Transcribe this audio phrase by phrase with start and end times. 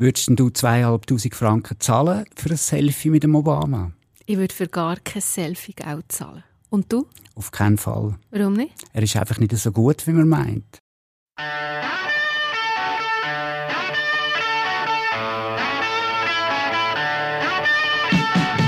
[0.00, 3.90] Würdest du zweieinhalbtausend Franken zahlen für ein Selfie mit dem Obama?
[4.26, 6.44] Ich würde für gar kein Selfie Geld zahlen.
[6.70, 7.08] Und du?
[7.34, 8.16] Auf keinen Fall.
[8.30, 8.74] Warum nicht?
[8.92, 10.78] Er ist einfach nicht so gut, wie man meint.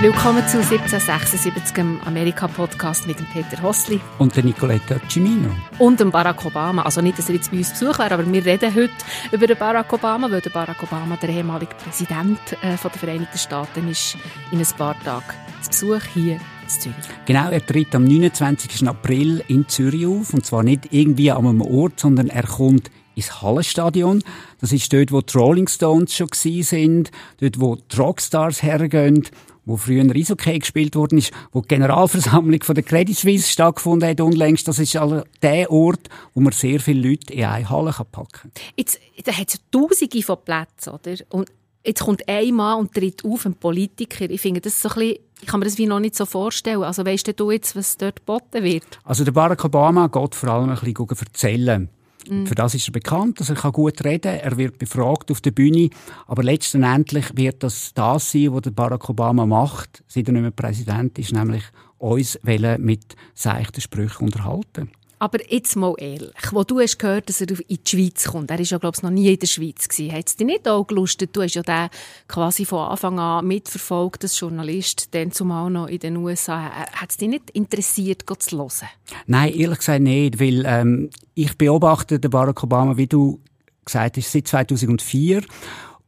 [0.03, 4.01] Willkommen zu 1776 im Amerika-Podcast mit dem Peter Hossli.
[4.19, 5.51] Und der Nicoletta Cimino.
[5.79, 6.81] Und dem Barack Obama.
[6.85, 8.95] Also nicht, dass er jetzt bei uns Besuch wäre, aber wir reden heute
[9.31, 13.89] über den Barack Obama, weil der Barack Obama, der ehemalige Präsident äh, der Vereinigten Staaten,
[13.89, 14.17] ist
[14.51, 16.97] in ein paar Tagen zu Besuch hier in Zürich.
[17.27, 18.89] Genau, er tritt am 29.
[18.89, 20.33] April in Zürich auf.
[20.33, 24.25] Und zwar nicht irgendwie an einem Ort, sondern er kommt ins Hallenstadion.
[24.63, 29.29] Das ist dort, wo die Rolling Stones schon sind, dort, wo die Rockstars hergehen
[29.65, 34.21] wo früher Eishockey gespielt worden ist, wo die Generalversammlung von der Credit Suisse stattgefunden hat
[34.21, 34.67] unlängst.
[34.69, 38.53] Das ist also der Ort, wo man sehr viele Leute in eine Halle packen kann.
[38.77, 41.15] Jetzt, da hat es tausende von Plätzen, oder?
[41.31, 41.51] Und
[41.85, 44.29] jetzt kommt ein Mann und tritt auf, ein Politiker.
[44.29, 46.83] Ich finde das so ein bisschen, ich kann mir das wie noch nicht so vorstellen.
[46.83, 48.85] Also weißt du jetzt, was dort geboten wird?
[49.05, 51.89] Also der Barack Obama geht vor allem ein bisschen erzählen.
[52.29, 52.47] Mm.
[52.47, 55.53] Für das ist er bekannt, dass er kann gut reden Er wird befragt auf der
[55.53, 55.91] Bühne.
[56.27, 61.19] Aber letztendlich wird das das sein, was Barack Obama macht, seit er nicht mehr Präsident
[61.19, 61.63] ist, nämlich
[61.99, 62.39] uns
[62.79, 64.91] mit seichten Sprüchen unterhalten.
[65.21, 68.59] Aber jetzt mal ehrlich, wo du hast gehört, dass er in die Schweiz kommt, er
[68.59, 70.87] ist ja glaube ich noch nie in der Schweiz gewesen, hat es dich nicht auch
[70.87, 71.37] gelustet?
[71.37, 71.91] Du hast ja den
[72.27, 76.71] quasi von Anfang an mitverfolgt als Journalist, dann zumal noch in den USA.
[76.71, 78.89] Hat es dich nicht interessiert, zu hören?
[79.27, 83.41] Nein, ehrlich gesagt nicht, weil ähm, ich beobachte den Barack Obama, wie du
[83.85, 85.43] gesagt hast, seit 2004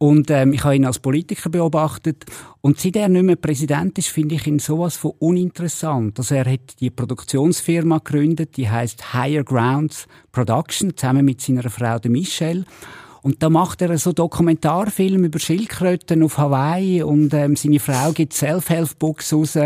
[0.02, 2.24] und ähm, ich habe ihn als Politiker beobachtet.
[2.60, 6.18] Und seit er nicht mehr Präsident ist, finde ich ihn sowas von uninteressant.
[6.18, 12.00] Also er hat die Produktionsfirma gegründet, die heißt Higher Grounds Production, zusammen mit seiner Frau
[12.00, 12.64] de Michelle.
[13.22, 18.32] Und da macht er so Dokumentarfilm über Schildkröten auf Hawaii und ähm, seine Frau gibt
[18.32, 19.56] Self-Help-Books raus.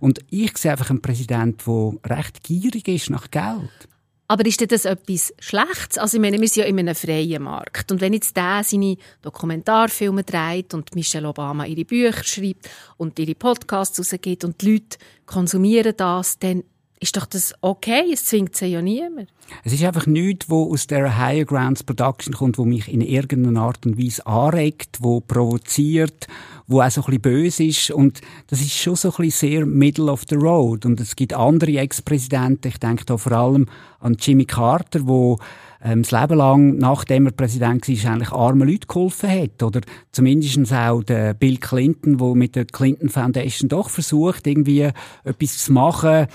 [0.00, 3.88] Und ich sehe einfach einen Präsident, der recht gierig ist nach Geld.
[4.30, 5.96] Aber ist das etwas Schlechtes?
[5.96, 7.90] Also ich meine, wir sind ja in einem freien Markt.
[7.90, 12.68] Und wenn jetzt der seine Dokumentarfilme dreht und Michelle Obama ihre Bücher schreibt
[12.98, 16.62] und ihre Podcasts rausgibt und die Leute konsumieren das, dann
[17.00, 19.28] ist doch das okay, es zwingt sie ja niemand.
[19.64, 23.62] Es ist einfach nichts, wo aus der Higher Grounds Production kommt, wo mich in irgendeiner
[23.62, 26.26] Art und Weise anregt, wo provoziert,
[26.66, 27.90] wo auch so ein bisschen böse ist.
[27.90, 30.84] Und das ist schon so ein bisschen sehr middle of the road.
[30.84, 33.66] Und es gibt andere Ex-Präsidenten, ich denke da vor allem
[34.00, 35.38] an Jimmy Carter, wo
[35.82, 39.62] ähm, das Leben lang, nachdem er Präsident war, eigentlich armen Leuten geholfen hat.
[39.62, 39.80] Oder
[40.12, 44.90] zumindest auch der Bill Clinton, der mit der Clinton Foundation doch versucht, irgendwie
[45.24, 46.26] etwas zu machen,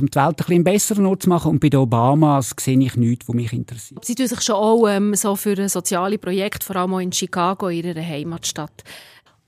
[0.00, 1.50] um die Welt ein bisschen besseren zu machen.
[1.50, 4.04] Und bei den Obamas sehe ich nichts, was mich interessiert.
[4.04, 7.68] Sie tun sich schon auch ähm, so für soziale Projekte, vor allem auch in Chicago,
[7.68, 8.84] in ihrer Heimatstadt,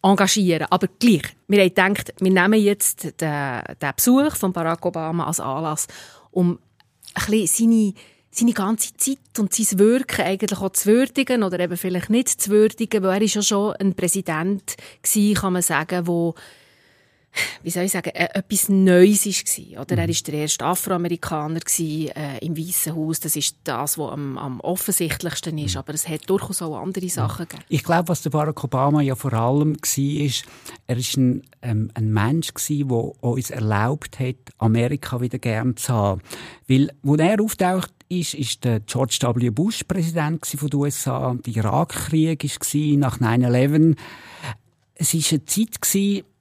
[0.03, 0.67] engagieren.
[0.71, 5.41] Aber gleich, wir haben gedacht, wir nehmen jetzt den, den Besuch von Barack Obama als
[5.41, 5.87] Anlass,
[6.31, 6.59] um
[7.15, 7.95] ein bisschen seine
[8.37, 12.51] seine ganze Zeit und sein Wirken eigentlich auch zu würdigen oder eben vielleicht nicht zu
[12.51, 16.35] würdigen, weil er ist ja schon ein Präsident gewesen, kann man sagen, wo
[17.63, 19.83] wie soll ich sagen, äh, etwas Neues war.
[19.83, 19.99] Oder?
[19.99, 23.21] Er war der erste Afroamerikaner äh, im Weißen Haus.
[23.21, 25.77] Das ist das, was am, am offensichtlichsten ist.
[25.77, 27.65] Aber es hat durchaus auch andere Sachen gegeben.
[27.69, 30.45] Ich glaube, was der Barack Obama ja vor allem war, ist,
[30.87, 32.87] er war ein, ähm, ein Mensch, der
[33.23, 36.21] uns erlaubt hat, Amerika wieder gern zu haben.
[36.69, 39.51] Weil, als er auftaucht ist, ist der George W.
[39.51, 41.35] Bush Präsident von den USA.
[41.47, 43.97] Der Irakkrieg war nach 9-11.
[44.97, 46.34] Es war eine Zeit,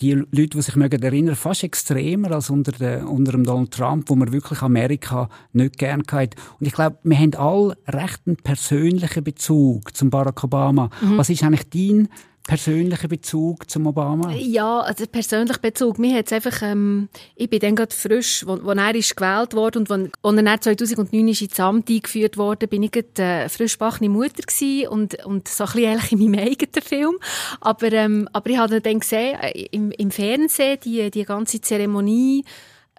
[0.00, 4.08] die Leute, die sich mögen erinnern, fast extremer als unter, der, unter dem Donald Trump,
[4.08, 6.36] wo man wirklich Amerika nicht gern hatte.
[6.58, 10.90] Und ich glaube, wir haben alle recht einen persönlichen Bezug zum Barack Obama.
[11.00, 11.18] Mhm.
[11.18, 12.08] Was ist eigentlich dein
[12.46, 14.32] persönlichen Bezug zum Obama?
[14.32, 15.98] Ja, also persönlicher Bezug.
[15.98, 19.90] Mir hat's einfach, ähm, ich bin dann gerade frisch, wo er ist gewählt wurde und
[19.90, 24.42] als er dann 2009 ist ins Amt eingeführt wurde, bin ich gerade äh, frisch Mutter
[24.42, 27.18] gewesen und, und so ein bisschen ehrlich in meinem eigenen Film.
[27.60, 32.44] Aber, ähm, aber ich habe dann gesehen, äh, im, im Fernsehen, die, die ganze Zeremonie,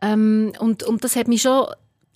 [0.01, 1.67] ähm, und, und das hat mich schon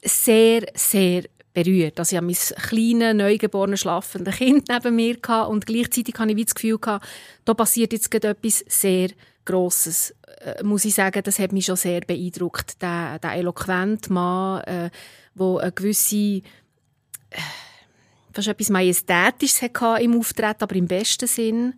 [0.04, 1.24] sehr, sehr
[1.56, 1.98] berührt.
[2.00, 6.46] Also ich habe mein kleines, neugeborenes, schlafendes Kind neben mir gehabt und gleichzeitig hatte ich
[6.46, 7.06] das Gefühl, gehabt,
[7.46, 9.10] da passiert jetzt gerade etwas sehr
[9.46, 10.14] Grosses.
[10.42, 12.82] Äh, muss ich sagen, das hat mich schon sehr beeindruckt.
[12.82, 14.90] Der, der eloquente Mann, äh,
[15.36, 16.42] der eine gewisse, äh,
[18.34, 21.76] fast etwas Majestätisches hatte im Auftreten, aber im besten Sinn.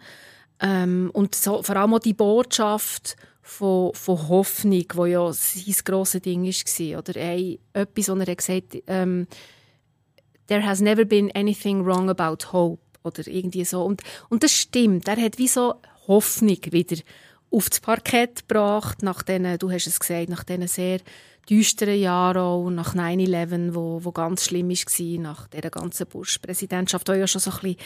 [0.59, 6.21] Ähm, und so, vor allem auch die Botschaft von, von Hoffnung, wo ja sein grosses
[6.21, 6.99] Ding war.
[6.99, 9.27] Oder ein, etwas, was er gesagt hat, ähm,
[10.47, 12.79] There has never been anything wrong about hope.
[13.07, 13.83] oder irgendwie so.
[13.83, 15.07] Und, und das stimmt.
[15.07, 15.75] Er hat wie so
[16.07, 16.97] Hoffnung wieder
[17.49, 20.99] auf das Parkett gebracht, nach denen, du hast es gesagt, nach diesen sehr
[21.49, 27.13] düsteren Jahren auch, nach 9-11, wo, wo ganz schlimm war, nach dieser ganzen Bush-Präsidentschaft, die
[27.13, 27.77] ja schon so ein bisschen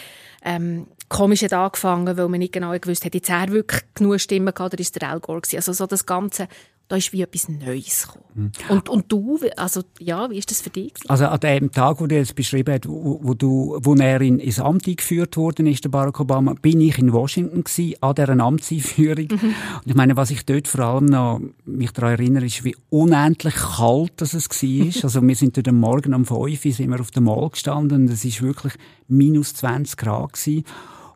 [0.43, 4.73] ähm, komisch angefangen, weil man nicht genau gewusst hat, jetzt er wirklich genug Stimmen gehabt,
[4.73, 5.57] oder ist der Al Gore gewesen.
[5.57, 6.47] Also so das Ganze
[6.91, 8.25] da ist wie etwas Neues gekommen.
[8.33, 8.51] Mhm.
[8.67, 10.93] Und, und du, also, ja, wie ist das für dich?
[11.07, 14.39] Also an dem Tag, wo du es beschrieben hast, wo, wo, du, wo er in,
[14.39, 18.39] ins Amt eingeführt worden ist, der Barack Obama, bin ich in Washington gewesen, an dieser
[18.39, 19.27] Amtseinführung.
[19.31, 19.55] Mhm.
[19.83, 23.55] Und ich meine, was ich dort vor allem noch mich daran erinnere, ist, wie unendlich
[23.55, 25.03] kalt das es war.
[25.03, 28.01] also wir sind dort am Morgen um 5 Uhr sind wir auf dem Mall gestanden
[28.01, 28.73] und es ist wirklich
[29.07, 30.65] minus 20 Grad gewesen.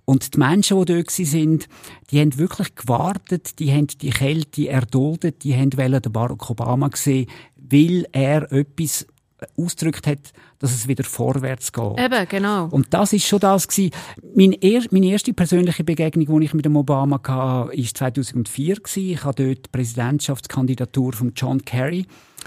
[0.05, 1.67] Und die Menschen, die dort sind,
[2.11, 7.27] die haben wirklich gewartet, die haben die Kälte erduldet, die haben den Barack Obama gesehen,
[7.57, 9.07] weil er etwas
[9.57, 11.99] ausgedrückt hat, dass es wieder vorwärts geht.
[11.99, 12.67] Eben, genau.
[12.67, 13.91] Und das ist schon das gewesen.
[14.33, 19.09] Meine, er meine erste persönliche Begegnung, die ich mit dem Obama hatte, war 2004 gewesen.
[19.09, 22.05] Ich habe dort die Präsidentschaftskandidatur von John Kerry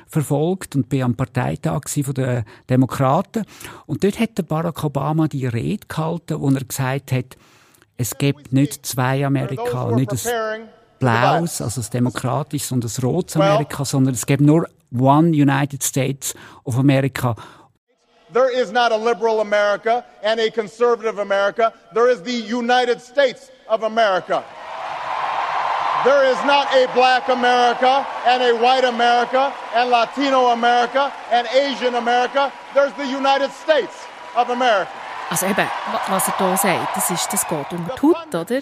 [0.09, 3.45] verfolgt und bin am Parteitag von den Demokraten.
[3.87, 7.37] Und dort hat der Barack Obama die Rede gehalten, wo er gesagt hat,
[7.97, 10.69] es gibt nicht zwei Amerika, nicht ein
[10.99, 16.35] blaues, also ein demokratisches und ein rotes Amerika, sondern es gibt nur one United States
[16.65, 17.35] of America.
[18.33, 21.73] There is not a liberal America and a conservative America.
[21.95, 24.45] There is the United States of America.
[26.05, 31.97] There is not a black America and a white America and Latino America and Asian
[31.97, 32.53] America.
[32.73, 34.07] There's the United States
[34.37, 34.93] of America.
[35.29, 35.67] Also eben,
[36.09, 38.61] was er hier sagt, das, ist, das geht unter die Haut, oder?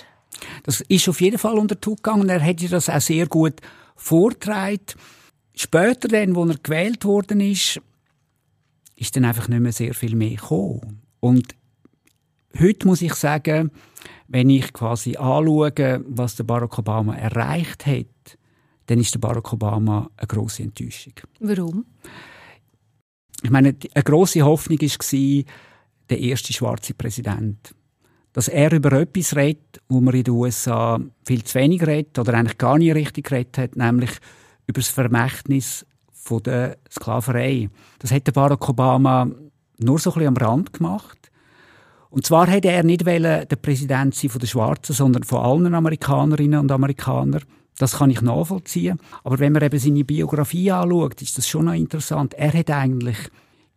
[0.62, 2.29] Das ist auf jeden Fall unter die Haut gegangen.
[2.31, 3.61] Er hat das auch sehr gut
[3.97, 4.87] vorgetragen.
[5.55, 7.81] Später dann, wo er gewählt worden ist,
[8.97, 11.03] ist dann einfach nicht mehr sehr viel mehr gekommen.
[11.21, 11.55] Und
[12.61, 13.70] heute muss ich sagen,
[14.29, 18.38] wenn ich quasi anschaue, was der Barack Obama erreicht hat,
[18.87, 21.14] dann ist der Barack Obama eine große Enttäuschung.
[21.41, 21.87] Warum?
[23.43, 25.44] Ich meine, eine große Hoffnung war
[26.11, 27.75] der erste schwarze Präsident.
[28.32, 32.35] Dass er über etwas redet, wo man in den USA viel zu wenig redet oder
[32.35, 34.11] eigentlich gar nicht richtig geredet hat, nämlich
[34.67, 37.70] über das Vermächtnis von der Sklaverei.
[37.99, 39.31] Das hat der Barack Obama
[39.79, 41.31] nur so ein bisschen am Rand gemacht.
[42.17, 46.59] Und zwar hätte er nicht der Präsident sein von den Schwarzen, sondern von allen Amerikanerinnen
[46.59, 47.43] und Amerikanern.
[47.77, 48.99] Das kann ich nachvollziehen.
[49.23, 52.33] Aber wenn man eben seine Biografie anschaut, ist das schon noch interessant.
[52.33, 53.19] Er hat eigentlich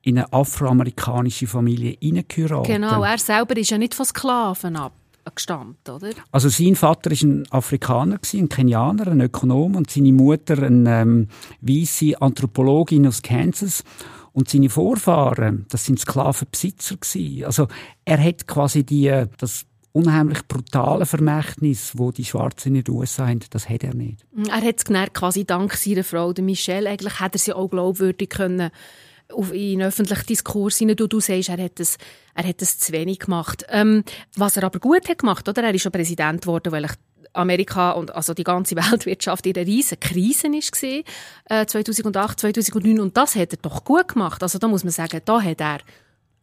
[0.03, 2.67] in eine afroamerikanische Familie hineingeheiratet.
[2.73, 6.11] Genau, er selber ist ja nicht von Sklaven abgestammt, oder?
[6.31, 11.27] Also sein Vater war ein Afrikaner, ein Kenianer, ein Ökonom und seine Mutter eine ähm,
[11.59, 13.83] weiße Anthropologin aus Kansas.
[14.31, 17.45] Und seine Vorfahren, das sind Sklavenbesitzer gewesen.
[17.45, 17.67] Also
[18.05, 23.39] er hat quasi die, das unheimlich brutale Vermächtnis, wo die Schwarzen in den USA haben,
[23.49, 24.25] das hat er nicht.
[24.47, 28.29] Er hat es quasi dank seiner Frau, der Michelle, eigentlich hat er sie auch glaubwürdig
[28.29, 28.69] können
[29.33, 30.95] auf, in öffentlichen Diskurs hinein.
[30.95, 31.97] Du, du sagst, er hat das,
[32.33, 33.65] er hat das zu wenig gemacht.
[33.69, 34.03] Ähm,
[34.35, 35.63] was er aber gut hat gemacht, oder?
[35.63, 36.91] Er ist schon Präsident geworden, weil ich
[37.33, 43.17] Amerika und also die ganze Weltwirtschaft in einer riesen Krise war, äh, 2008, 2009 und
[43.17, 44.43] das hat er doch gut gemacht.
[44.43, 45.79] Also da muss man sagen, da hat er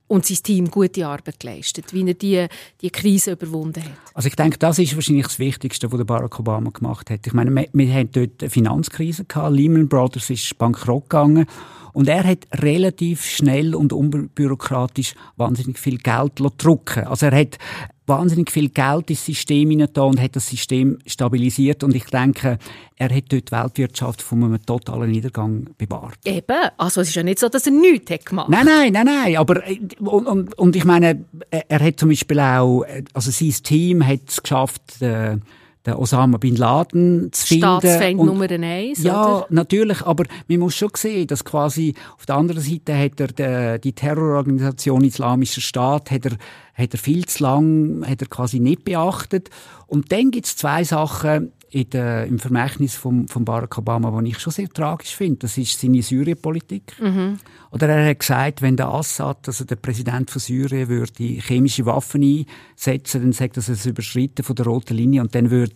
[0.09, 2.47] und sein Team gute Arbeit geleistet, wie er die,
[2.81, 3.91] die Krise überwunden hat.
[4.15, 7.27] Also ich denke, das ist wahrscheinlich das Wichtigste, was Barack Obama gemacht hat.
[7.27, 11.47] Ich meine, wir, wir haben dort eine Finanzkrise gehabt, Lehman Brothers ist bankrott gegangen
[11.93, 17.05] und er hat relativ schnell und unbürokratisch wahnsinnig viel Geld drucken.
[17.05, 17.59] Also er hat
[18.07, 21.83] wahnsinnig viel Geld ins System hineingetan und hat das System stabilisiert.
[21.83, 22.59] Und ich denke,
[22.97, 26.19] er hat dort die Weltwirtschaft von einem totalen Niedergang bewahrt.
[26.25, 26.71] Eben.
[26.77, 29.37] Also es ist ja nicht so, dass er nichts hat gemacht Nein, nein, nein, nein.
[29.37, 33.55] Aber, äh, und, und, und ich meine, er hat zum Beispiel auch, äh, also sein
[33.63, 35.39] Team hat es geschafft, äh,
[35.87, 37.63] den Osama Bin Laden zu finden.
[37.65, 39.47] Staatsfeind Nummer eins, Ja, oder?
[39.51, 43.81] natürlich, aber man muss schon sehen, dass quasi auf der anderen Seite hat er die,
[43.81, 46.33] die Terrororganisation Islamischer Staat hat er,
[46.75, 49.51] hat er viel zu lang hat er quasi nicht beachtet.
[49.87, 54.39] Und dann gibt es zwei Sachen, der, im Vermächtnis von, von Barack Obama, was ich
[54.39, 55.39] schon sehr tragisch finde.
[55.41, 56.93] Das ist seine Syrienpolitik.
[57.01, 57.39] Mhm.
[57.71, 62.23] Oder er hat gesagt, wenn der Assad, also der Präsident von Syrien, würde chemische Waffen
[62.23, 65.75] einsetzen, dann sagt das ein Überschreiten von der roten Linie und dann würde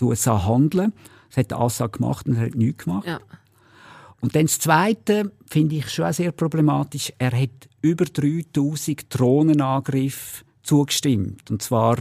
[0.00, 0.92] die USA handeln.
[1.28, 3.06] Das hat der Assad gemacht und er hat nichts gemacht.
[3.06, 3.20] Ja.
[4.20, 7.12] Und dann das Zweite finde ich schon sehr problematisch.
[7.18, 11.50] Er hat über 3000 Drohnenangriffe zugestimmt.
[11.50, 11.96] Und zwar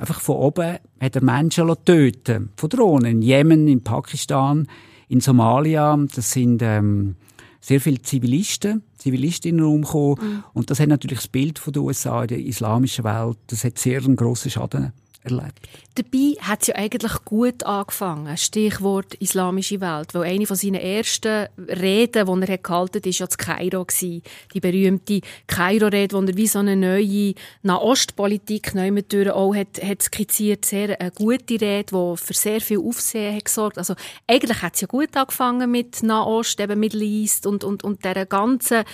[0.00, 3.06] einfach von oben hat er Menschen töten Von Drohnen.
[3.06, 4.66] In Jemen, in Pakistan,
[5.08, 5.96] in Somalia.
[6.14, 7.16] Das sind ähm,
[7.60, 10.16] sehr viele Zivilisten, Zivilistinnen umgekommen.
[10.20, 10.44] Mhm.
[10.54, 13.78] Und das hat natürlich das Bild von den USA in der islamischen Welt, das hat
[13.78, 14.92] sehr einen grossen Schaden
[15.22, 15.68] erlebt.
[15.96, 18.36] Dabei hat es ja eigentlich gut angefangen.
[18.36, 20.14] Stichwort islamische Welt.
[20.14, 23.86] Weil eine von seinen ersten Reden, die er gehalten hat, war ja zu Kairo.
[24.00, 28.90] Die berühmte Kairo-Rede, wo er wie so eine neue Nahostpolitik neu
[29.32, 30.64] auch hat, hat skizziert.
[30.64, 33.78] Sehr eine gute Rede, die für sehr viel Aufsehen hat gesorgt.
[33.78, 33.94] Also
[34.26, 38.26] eigentlich hat es ja gut angefangen mit Nahost, eben Middle East und, und, und dieser
[38.26, 38.84] ganzen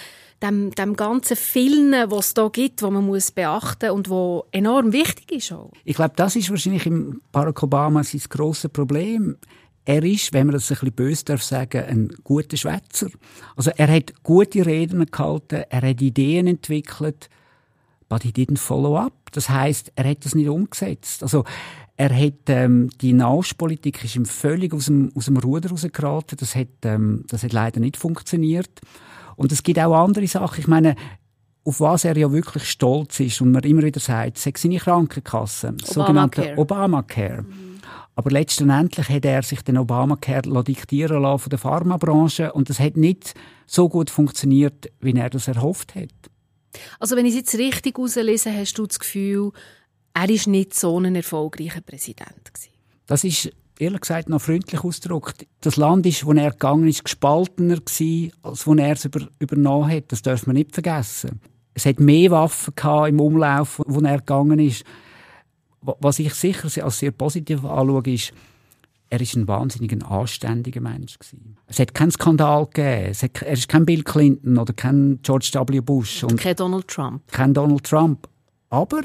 [0.42, 4.92] dem, dem ganzen vielen, was es da gibt, wo man muss beachten und wo enorm
[4.92, 5.72] wichtig ist auch.
[5.84, 9.36] Ich glaube, das ist wahrscheinlich im Barack Obama sein grosses Problem.
[9.84, 13.08] Er ist, wenn man das ein bisschen böse darf sagen, ein guter Schwätzer.
[13.54, 17.30] Also er hat gute Reden gehalten, er hat Ideen entwickelt,
[18.08, 19.12] but he didn't follow up.
[19.32, 21.22] Das heißt, er hat das nicht umgesetzt.
[21.22, 21.44] Also
[21.96, 26.36] er hat ähm, die Nahostpolitik ist ihm völlig aus dem, aus dem Ruder rausgeraten.
[26.36, 28.80] Das hat, ähm, das hat leider nicht funktioniert.
[29.36, 30.60] Und es gibt auch andere Sachen.
[30.60, 30.96] Ich meine,
[31.64, 35.68] auf was er ja wirklich stolz ist und man immer wieder sagt, sei seine Krankenkasse,
[35.68, 35.92] Obamacare.
[35.92, 37.42] sogenannte Obamacare.
[37.42, 37.80] Mhm.
[38.14, 42.96] Aber letztendlich hat er sich den Obamacare diktieren lassen von der Pharmabranche und das hat
[42.96, 43.34] nicht
[43.66, 46.08] so gut funktioniert, wie er das erhofft hat.
[46.98, 49.52] Also wenn ich es jetzt richtig herauslese, hast du das Gefühl,
[50.14, 52.72] er ist nicht so ein erfolgreicher Präsident gewesen?
[53.06, 55.46] Das ist ehrlich gesagt noch freundlich ausgedrückt.
[55.60, 59.90] Das Land ist, wo er gegangen ist, gespaltener gewesen, als wo er es über, übernommen
[59.90, 60.12] hat.
[60.12, 61.40] Das darf man nicht vergessen.
[61.74, 64.84] Es hat mehr Waffen gehabt im Umlauf, wo er gegangen ist.
[65.80, 68.32] Was ich sicher als sehr positiv anschaue, ist,
[69.08, 71.56] er ist ein wahnsinnig anständiger Mensch gewesen.
[71.66, 73.14] Es hat keinen Skandal gegeben.
[73.14, 75.80] Hat, er ist kein Bill Clinton oder kein George W.
[75.80, 76.24] Bush.
[76.24, 77.22] Und kein Donald Trump.
[77.30, 78.28] Kein Donald Trump.
[78.70, 79.02] Aber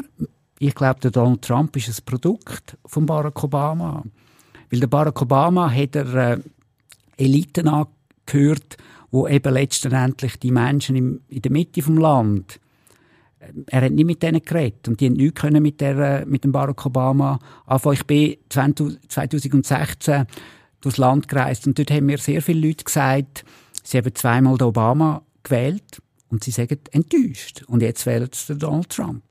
[0.58, 4.04] ich glaube, der Donald Trump ist ein Produkt von Barack Obama.
[4.72, 6.40] Weil der Barack Obama hat er äh,
[7.18, 8.78] Eliten angehört,
[9.12, 12.60] wo eben letztendlich die Menschen im, in der Mitte vom Land
[13.40, 16.25] äh, er hat nicht mit denen geredet und die haben nichts können mit, der, äh,
[16.25, 17.96] mit dem Barack Obama anfangen.
[17.96, 20.25] Ich bin 2016
[20.80, 23.46] durchs Land gereist und dort haben mir sehr viele Leute gesagt,
[23.84, 27.63] sie haben zweimal den Obama gewählt und sie sagen enttäuscht.
[27.68, 29.24] Und jetzt wählen sie Donald Trump.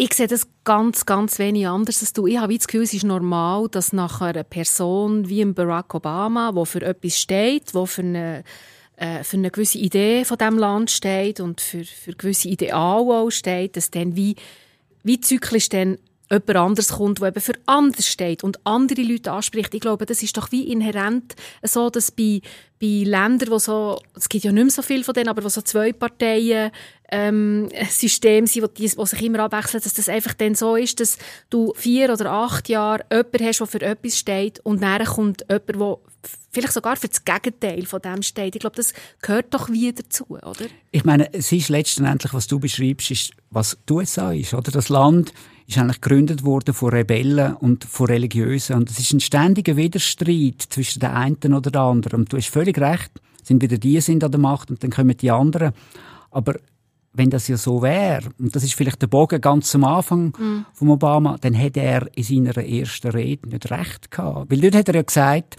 [0.00, 2.28] Ich sehe das ganz, ganz wenig anders als du.
[2.28, 6.66] Ich habe das Gefühl, es ist normal, dass nach einer Person wie Barack Obama, der
[6.66, 8.44] für etwas steht, der für eine,
[8.94, 13.30] äh, für eine gewisse Idee von dem Land steht und für, für gewisse Ideale auch
[13.30, 14.36] steht, dass dann wie,
[15.02, 15.98] wie zyklisch dann
[16.30, 19.74] jemand anderes kommt, der eben für anders steht und andere Leute anspricht.
[19.74, 22.40] Ich glaube, das ist doch wie inhärent so, dass bei,
[22.80, 25.48] bei Ländern, wo so, es gibt ja nicht mehr so viel von denen, aber wo
[25.48, 26.70] so zwei Parteien
[27.10, 31.18] ähm, System sind, die, wo sich immer abwechseln, dass das einfach dann so ist, dass
[31.50, 35.68] du vier oder acht Jahre jemanden hast, der für etwas steht und dann kommt jemand,
[35.68, 35.98] der
[36.50, 38.56] vielleicht sogar für das Gegenteil von dem steht.
[38.56, 40.66] Ich glaube, das gehört doch wieder dazu, oder?
[40.90, 44.70] Ich meine, es ist letztendlich, was du beschreibst, ist, was die USA ist, oder?
[44.70, 45.32] Das Land
[45.66, 48.76] ist eigentlich gegründet worden von Rebellen und von Religiösen.
[48.76, 52.20] Und es ist ein ständiger Widerstreit zwischen den einen oder den anderen.
[52.20, 53.10] Und du hast völlig recht,
[53.42, 55.72] sind wieder die sind an der Macht und dann kommen die anderen.
[56.30, 56.54] Aber
[57.18, 60.66] wenn das ja so wäre, und das ist vielleicht der Bogen ganz am Anfang mm.
[60.72, 64.50] von Obama, dann hätte er in seiner ersten Rede nicht recht gehabt.
[64.50, 65.56] Weil dort hat er ja gesagt,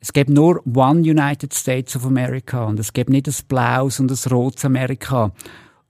[0.00, 4.10] es gibt nur one United States of America und es gibt nicht das blaues und
[4.10, 5.32] das rotes Amerika.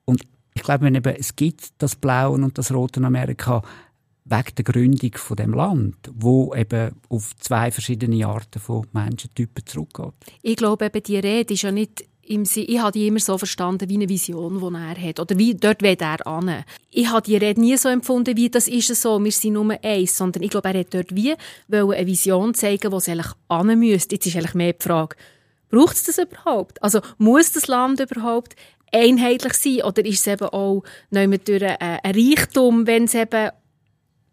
[0.04, 0.22] Und
[0.54, 3.62] ich glaube, wenn eben, es gibt das blaue und das rote Amerika
[4.24, 10.14] wegen der Gründung von dem Land, wo eben auf zwei verschiedene Arten von Menschentypen zurückgeht.
[10.42, 13.36] Ich glaube eben, die Rede ist ja nicht im Sinn, ich habe die immer so
[13.36, 15.20] verstanden wie eine Vision, die er hat.
[15.20, 16.64] Oder wie, dort will er an.
[16.90, 20.16] Ich habe die Rede nie so empfunden, wie das ist so, wir sind Nummer eins.
[20.16, 21.34] Sondern ich glaube, er hat dort wie
[21.70, 24.14] eine Vision zeigen, wo es eigentlich an müsste.
[24.14, 25.16] Jetzt ist eigentlich mehr die Frage,
[25.70, 26.82] braucht es das überhaupt?
[26.82, 28.54] Also muss das Land überhaupt
[28.92, 29.82] einheitlich sein?
[29.82, 33.50] Oder ist es eben auch durch äh, ein Reichtum, wenn es eben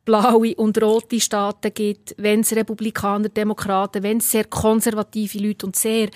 [0.05, 5.75] blaue und rote Staaten gibt, wenn es Republikaner, Demokraten, wenn es sehr konservative Leute und
[5.75, 6.09] sehr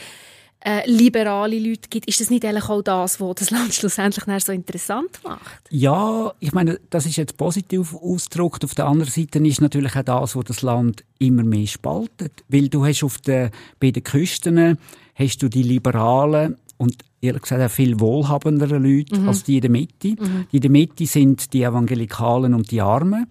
[0.64, 4.52] äh, liberale Leute gibt, ist das nicht eigentlich auch das, was das Land schlussendlich so
[4.52, 5.62] interessant macht?
[5.70, 8.64] Ja, ich meine, das ist jetzt positiv ausgedrückt.
[8.64, 12.44] Auf der anderen Seite ist natürlich auch das, was das Land immer mehr spaltet.
[12.48, 14.78] Weil du hast auf der, bei den Küsten
[15.16, 19.30] hast du die Liberalen und ehrlich gesagt auch viel wohlhabendere Leute mhm.
[19.30, 20.10] als die in der Mitte.
[20.10, 20.48] Mhm.
[20.52, 23.28] Die in der Mitte sind die Evangelikalen und die Armen.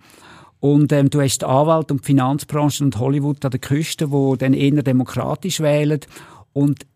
[0.60, 4.36] Und ähm, du hast die Anwalt und die Finanzbranche und Hollywood an der Küste, wo
[4.36, 6.00] dann eher demokratisch wählen.
[6.52, 6.86] Und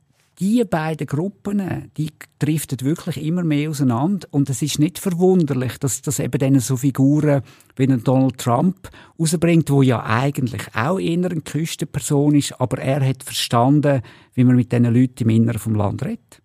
[0.41, 4.27] die beiden Gruppen, die driften wirklich immer mehr auseinander.
[4.31, 7.43] Und es ist nicht verwunderlich, dass das eben dann so Figuren
[7.77, 13.23] wie Donald Trump rausbringt, wo ja eigentlich auch eher eine Küstenperson ist, aber er hat
[13.23, 14.03] verstanden,
[14.35, 16.41] wie man mit diesen Leuten im Inneren vom Land redet.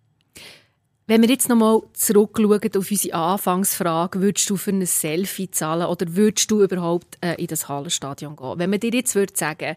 [1.10, 6.14] Wenn wir jetzt nochmal zurückschauen auf unsere Anfangsfrage, würdest du für ein Selfie zahlen oder
[6.14, 8.54] würdest du überhaupt äh, in das Hallenstadion gehen?
[8.58, 9.74] Wenn man dir jetzt würde sagen,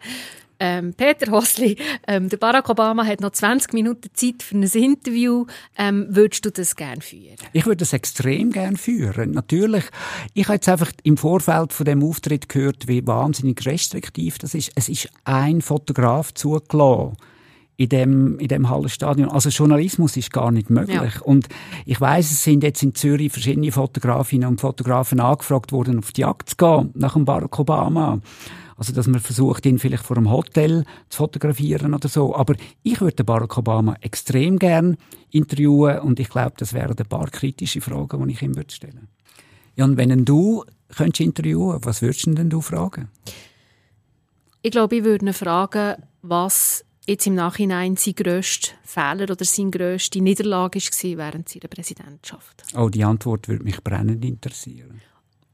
[0.63, 1.75] ähm, Peter Hosli,
[2.07, 5.45] ähm, der Barack Obama hat noch 20 Minuten Zeit für ein Interview.
[5.77, 7.35] Ähm, würdest du das gerne führen?
[7.51, 9.31] Ich würde das extrem gerne führen.
[9.31, 9.83] Natürlich.
[10.33, 14.71] Ich habe jetzt einfach im Vorfeld von dem Auftritt gehört, wie wahnsinnig restriktiv das ist.
[14.75, 17.17] Es ist ein Fotograf zugelassen
[17.75, 19.29] in dem, in dem Hallenstadion.
[19.29, 21.15] Also Journalismus ist gar nicht möglich.
[21.15, 21.21] Ja.
[21.23, 21.49] Und
[21.85, 26.21] ich weiß, es sind jetzt in Zürich verschiedene Fotografinnen und Fotografen angefragt worden, auf die
[26.21, 28.21] Jagd zu gehen, nach dem Barack Obama.
[28.83, 32.35] Also, dass man versucht, ihn vielleicht vor einem Hotel zu fotografieren oder so.
[32.35, 34.97] Aber ich würde Barack Obama extrem gern
[35.31, 39.07] interviewen und ich glaube, das wären ein paar kritische Fragen, die ich ihm würde stellen
[39.77, 43.07] Ja, und wenn du könntest interviewen, was würdest du denn du fragen?
[44.61, 49.71] Ich glaube, ich würde ihn fragen, was jetzt im Nachhinein sein grösster Fehler oder seine
[49.71, 52.65] grösste Niederlage war während seiner Präsidentschaft?
[52.75, 54.99] Oh, die Antwort würde mich brennend interessieren.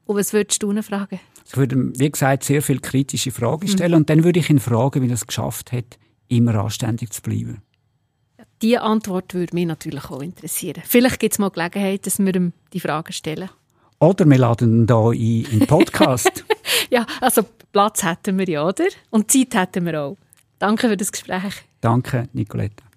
[0.10, 1.20] Und was würdest du ihn fragen?
[1.46, 3.98] Ich würde, wie gesagt, sehr viele kritische Fragen stellen mhm.
[3.98, 7.62] und dann würde ich ihn fragen, wie er es geschafft hat, immer anständig zu bleiben.
[8.64, 10.82] Diese Antwort würde mich natürlich auch interessieren.
[10.84, 13.52] Vielleicht gibt es mal Gelegenheit, dass wir ihm die Fragen stellen.
[14.00, 16.44] Oder wir laden ihn hier ein in den Podcast.
[16.90, 18.86] ja, also Platz hätten wir ja, oder?
[19.12, 20.18] Und Zeit hätten wir auch.
[20.58, 21.54] Danke für das Gespräch.
[21.82, 22.89] Danke, Nicoletta.